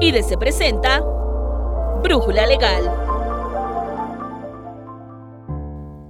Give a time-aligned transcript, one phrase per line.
[0.00, 1.00] IDC presenta
[2.04, 2.88] Brújula Legal.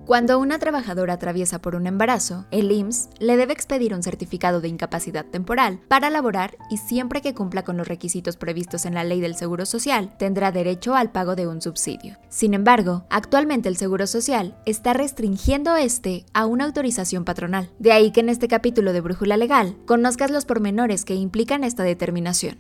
[0.05, 4.69] Cuando una trabajadora atraviesa por un embarazo, el IMSS le debe expedir un certificado de
[4.69, 9.23] incapacidad temporal para laborar y siempre que cumpla con los requisitos previstos en la ley
[9.23, 12.19] del Seguro Social, tendrá derecho al pago de un subsidio.
[12.29, 17.71] Sin embargo, actualmente el Seguro Social está restringiendo este a una autorización patronal.
[17.79, 21.85] De ahí que en este capítulo de Brújula Legal conozcas los pormenores que implican esta
[21.85, 22.59] determinación.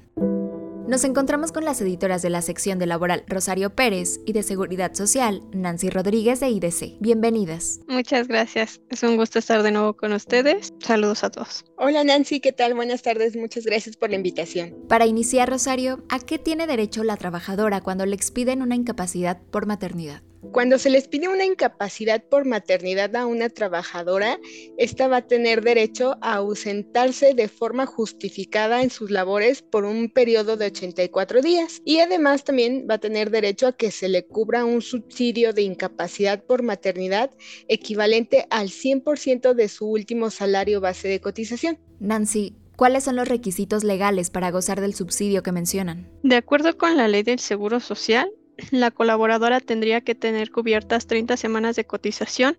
[0.88, 4.94] Nos encontramos con las editoras de la sección de laboral Rosario Pérez y de Seguridad
[4.94, 6.98] Social Nancy Rodríguez de IDC.
[6.98, 7.80] Bienvenidas.
[7.88, 8.80] Muchas gracias.
[8.88, 10.72] Es un gusto estar de nuevo con ustedes.
[10.80, 11.66] Saludos a todos.
[11.76, 12.72] Hola Nancy, ¿qué tal?
[12.72, 13.36] Buenas tardes.
[13.36, 14.76] Muchas gracias por la invitación.
[14.88, 19.66] Para iniciar, Rosario, ¿a qué tiene derecho la trabajadora cuando le expiden una incapacidad por
[19.66, 20.22] maternidad?
[20.52, 24.38] Cuando se les pide una incapacidad por maternidad a una trabajadora,
[24.76, 30.08] esta va a tener derecho a ausentarse de forma justificada en sus labores por un
[30.08, 34.26] periodo de 84 días y además también va a tener derecho a que se le
[34.26, 37.30] cubra un subsidio de incapacidad por maternidad
[37.66, 41.78] equivalente al 100% de su último salario base de cotización.
[41.98, 46.08] Nancy, ¿Cuáles son los requisitos legales para gozar del subsidio que mencionan?
[46.22, 48.30] De acuerdo con la ley del Seguro Social,
[48.70, 52.58] la colaboradora tendría que tener cubiertas 30 semanas de cotización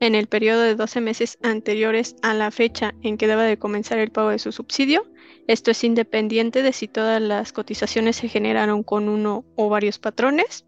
[0.00, 3.98] en el periodo de 12 meses anteriores a la fecha en que deba de comenzar
[3.98, 5.10] el pago de su subsidio.
[5.46, 10.66] Esto es independiente de si todas las cotizaciones se generaron con uno o varios patrones.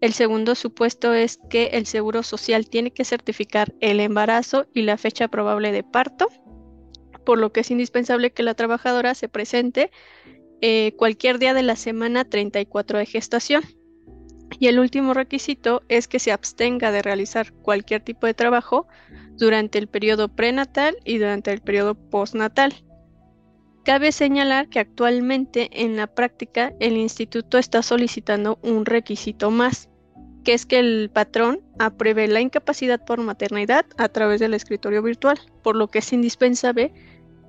[0.00, 4.96] El segundo supuesto es que el Seguro Social tiene que certificar el embarazo y la
[4.96, 6.28] fecha probable de parto,
[7.24, 9.90] por lo que es indispensable que la trabajadora se presente
[10.60, 13.62] eh, cualquier día de la semana 34 de gestación.
[14.58, 18.86] Y el último requisito es que se abstenga de realizar cualquier tipo de trabajo
[19.36, 22.74] durante el periodo prenatal y durante el periodo postnatal.
[23.84, 29.88] Cabe señalar que actualmente en la práctica el instituto está solicitando un requisito más,
[30.44, 35.40] que es que el patrón apruebe la incapacidad por maternidad a través del escritorio virtual,
[35.62, 36.92] por lo que es indispensable,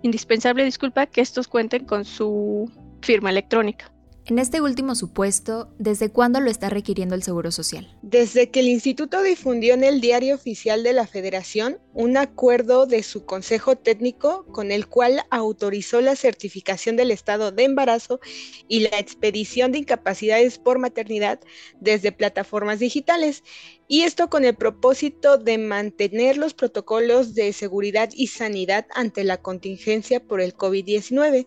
[0.02, 2.72] indispensable disculpa, que estos cuenten con su
[3.02, 3.93] firma electrónica.
[4.26, 7.98] En este último supuesto, ¿desde cuándo lo está requiriendo el Seguro Social?
[8.02, 13.04] Desde que el instituto difundió en el Diario Oficial de la Federación un acuerdo de
[13.04, 18.22] su Consejo Técnico con el cual autorizó la certificación del estado de embarazo
[18.70, 21.42] y la expedición de incapacidades por maternidad
[21.82, 23.44] desde plataformas digitales.
[23.90, 29.42] Y esto con el propósito de mantener los protocolos de seguridad y sanidad ante la
[29.42, 31.46] contingencia por el COVID-19.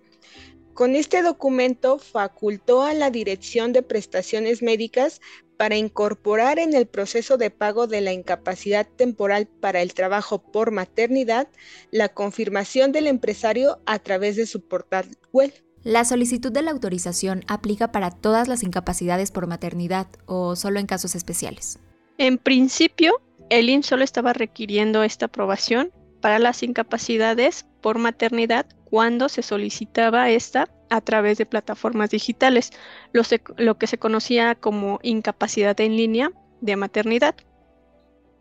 [0.77, 5.23] Con este documento facultó a la Dirección de Prestaciones Médicas
[5.57, 10.73] para incorporar en el proceso de pago de la incapacidad temporal para el trabajo por
[10.73, 11.49] maternidad
[11.93, 15.51] la confirmación del empresario a través de su portal web.
[15.83, 20.85] ¿La solicitud de la autorización aplica para todas las incapacidades por maternidad o solo en
[20.85, 21.79] casos especiales?
[22.19, 29.29] En principio, el IMSS solo estaba requiriendo esta aprobación para las incapacidades por maternidad cuando
[29.29, 32.73] se solicitaba esta a través de plataformas digitales,
[33.13, 37.37] lo, que se conocía como incapacidad en línea de maternidad,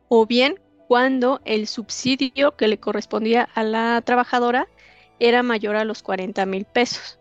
[0.08, 4.68] o bien cuando el subsidio que le correspondía a la trabajadora
[5.20, 7.20] era mayor a los 40 mil pesos.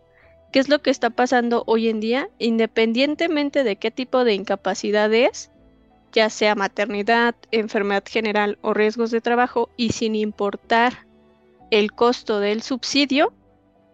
[0.51, 2.29] ¿Qué es lo que está pasando hoy en día?
[2.39, 5.51] Independientemente de qué tipo de incapacidad es,
[6.11, 11.05] ya sea maternidad, enfermedad general o riesgos de trabajo, y sin importar
[11.71, 13.33] el costo del subsidio,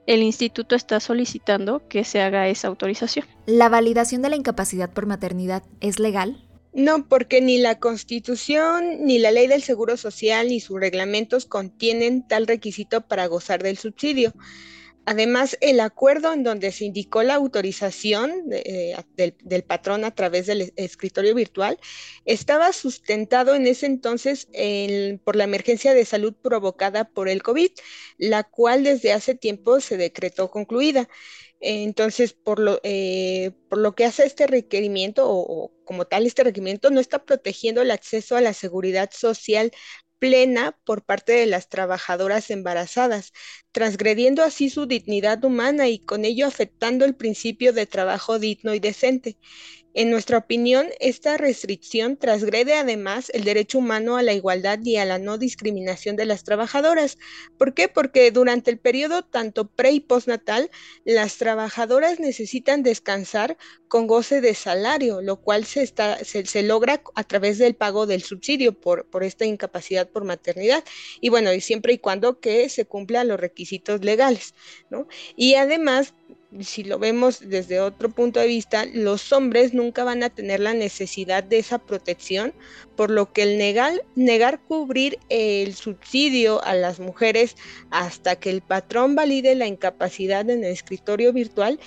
[0.08, 3.26] el instituto está solicitando que se haga esa autorización.
[3.46, 6.48] ¿La validación de la incapacidad por maternidad es legal?
[6.74, 12.26] No, porque ni la Constitución, ni la ley del Seguro Social, ni sus reglamentos contienen
[12.28, 14.34] tal requisito para gozar del subsidio.
[15.12, 20.72] Además, el acuerdo en donde se indicó la autorización eh, del, patrón a través del
[20.78, 21.78] escritorio virtual
[22.24, 24.48] estaba sustentado en ese entonces
[25.26, 27.72] por la emergencia de salud provocada por el COVID,
[28.20, 31.10] la cual desde hace tiempo se decretó concluida.
[31.60, 33.52] Entonces, por lo, eh,
[33.96, 38.42] que hace este requerimiento o, como tal este requerimiento, no está protegiendo el acceso a
[38.42, 39.72] la seguridad social
[40.22, 43.34] plena por parte de las trabajadoras embarazadas,
[43.74, 48.80] transgrediendo así su dignidad humana y con ello afectando el principio de trabajo digno y
[48.80, 49.40] decente.
[49.94, 55.04] En nuestra opinión, esta restricción transgrede además el derecho humano a la igualdad y a
[55.04, 57.18] la no discriminación de las trabajadoras.
[57.58, 57.90] ¿Por qué?
[57.90, 60.72] Porque durante el periodo tanto pre y postnatal,
[61.04, 63.58] las trabajadoras necesitan descansar
[63.90, 65.84] con goce de salario, lo cual se,
[66.64, 70.86] logra a través del pago del subsidio por, por esta incapacidad por maternidad.
[71.20, 74.54] Y bueno, y siempre y cuando que se cumplan los requisitos legales.
[74.90, 75.08] ¿no?
[75.36, 76.14] Y además,
[76.60, 80.74] si lo vemos desde otro punto de vista, los hombres nunca van a tener la
[80.74, 82.54] necesidad de esa protección,
[82.96, 87.56] por lo que el negar, cubrir el subsidio a las mujeres
[87.90, 91.80] hasta que el patrón valide la incapacidad en el escritorio virtual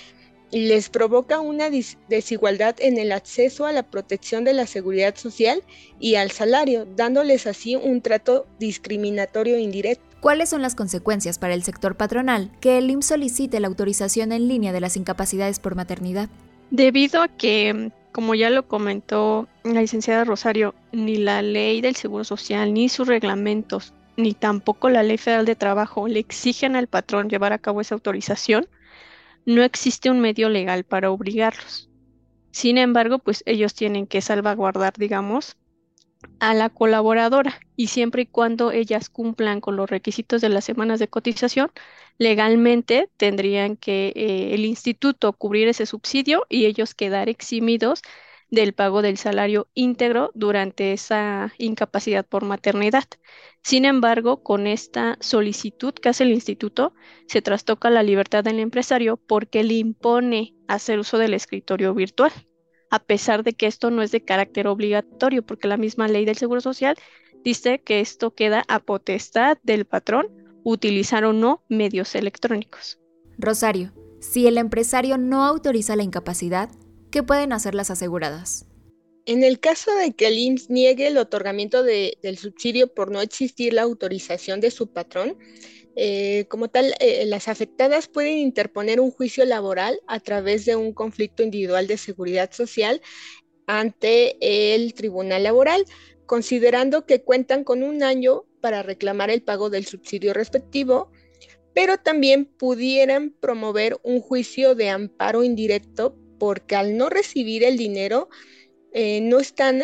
[0.51, 1.69] les provoca una
[2.07, 5.63] desigualdad en el acceso a la protección de la seguridad social
[5.99, 10.14] y al salario, dándoles así un trato discriminatorio indirecto.
[10.25, 14.47] ¿Cuáles son las consecuencias para el sector patronal que el IMSS solicite la autorización en
[14.47, 16.29] línea de las incapacidades por maternidad?
[16.71, 22.23] Debido a que, como ya lo comentó la licenciada Rosario, ni la ley del Seguro
[22.23, 27.29] Social, ni sus reglamentos, ni tampoco la ley federal de trabajo le exigen al patrón
[27.29, 28.67] llevar a cabo esa autorización,
[29.45, 31.87] no existe un medio legal para obligarlos.
[32.49, 35.55] Sin embargo, pues ellos tienen que salvaguardar, digamos,
[36.39, 40.99] a la colaboradora y siempre y cuando ellas cumplan con los requisitos de las semanas
[40.99, 41.71] de cotización,
[42.17, 48.01] legalmente tendrían que eh, el instituto cubrir ese subsidio y ellos quedar eximidos
[48.49, 53.05] del pago del salario íntegro durante esa incapacidad por maternidad.
[53.63, 56.93] Sin embargo, con esta solicitud que hace el instituto,
[57.27, 62.31] se trastoca la libertad del empresario porque le impone hacer uso del escritorio virtual
[62.95, 66.37] a pesar de que esto no es de carácter obligatorio, porque la misma ley del
[66.37, 66.95] Seguro Social
[67.43, 70.27] dice que esto queda a potestad del patrón
[70.63, 72.99] utilizar o no medios electrónicos.
[73.37, 76.69] Rosario, si el empresario no autoriza la incapacidad,
[77.11, 78.65] ¿qué pueden hacer las aseguradas?
[79.25, 83.73] En el caso de que el IMSS niegue el otorgamiento del subsidio por no existir
[83.73, 85.37] la autorización de su patrón,
[85.95, 90.93] eh, como tal, eh, las afectadas pueden interponer un juicio laboral a través de un
[90.93, 93.01] conflicto individual de seguridad social
[93.65, 94.37] ante
[94.75, 95.85] el Tribunal Laboral,
[96.25, 101.11] considerando que cuentan con un año para reclamar el pago del subsidio respectivo,
[101.73, 108.27] pero también pudieran promover un juicio de amparo indirecto porque al no recibir el dinero,
[108.91, 109.81] eh, no están,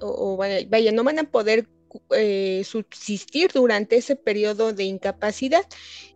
[0.00, 1.68] o, vaya, no van a poder
[2.14, 5.66] eh, subsistir durante ese periodo de incapacidad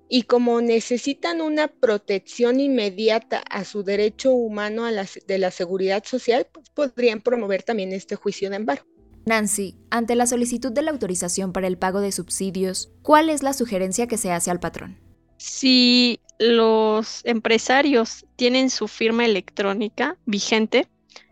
[0.08, 6.48] y como necesitan una protección inmediata a su derecho humano a de la seguridad social,
[6.52, 8.84] pues podrían promover también este juicio de amparo.
[9.24, 13.52] Nancy, ante la solicitud de la autorización para el pago de subsidios, ¿cuál es la
[13.52, 14.98] sugerencia que se hace al patrón?
[15.36, 20.88] Si los empresarios tienen su firma electrónica vigente,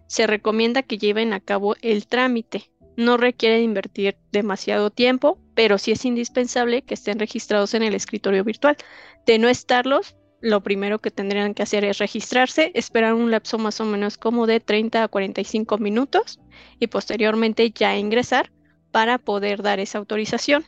[0.07, 5.93] se recomienda que lleven a cabo el trámite no requiere invertir demasiado tiempo, pero sí
[5.93, 8.77] es indispensable que estén registrados en el escritorio virtual.
[9.25, 13.81] De no estarlos, lo primero que tendrían que hacer es registrarse, esperar un lapso más
[13.81, 16.41] o menos como de 30 a 45 minutos
[16.81, 18.51] y posteriormente ya ingresar
[18.91, 20.65] para poder dar esa autorización.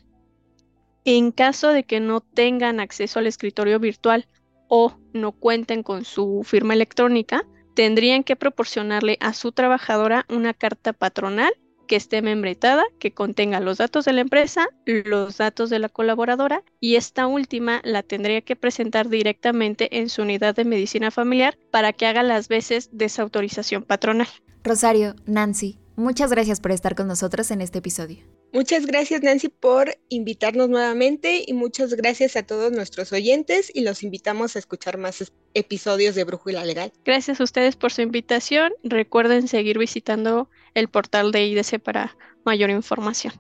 [1.05, 4.29] En caso de que no tengan acceso al escritorio virtual
[4.69, 7.45] o no cuenten con su firma electrónica,
[7.75, 11.53] tendrían que proporcionarle a su trabajadora una carta patronal
[11.91, 16.63] que esté membretada, que contenga los datos de la empresa, los datos de la colaboradora
[16.79, 21.93] y esta última la tendría que presentar directamente en su unidad de medicina familiar para
[21.93, 24.29] que haga las veces de esa autorización patronal.
[24.63, 28.19] Rosario, Nancy, muchas gracias por estar con nosotros en este episodio.
[28.53, 34.05] Muchas gracias Nancy por invitarnos nuevamente y muchas gracias a todos nuestros oyentes y los
[34.05, 36.93] invitamos a escuchar más episodios de Brújula Legal.
[37.05, 38.73] Gracias a ustedes por su invitación.
[38.85, 43.35] Recuerden seguir visitando el portal de IDC para mayor información.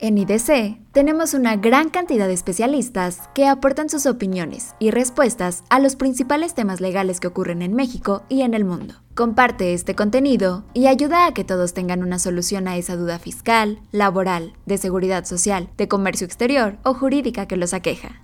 [0.00, 5.78] En IDC tenemos una gran cantidad de especialistas que aportan sus opiniones y respuestas a
[5.78, 8.96] los principales temas legales que ocurren en México y en el mundo.
[9.14, 13.78] Comparte este contenido y ayuda a que todos tengan una solución a esa duda fiscal,
[13.92, 18.23] laboral, de seguridad social, de comercio exterior o jurídica que los aqueja.